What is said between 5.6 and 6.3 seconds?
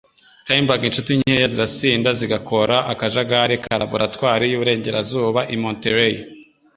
Monterey